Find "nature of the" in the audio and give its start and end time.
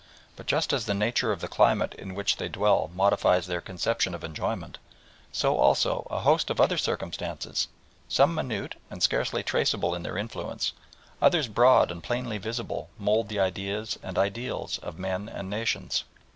0.95-1.47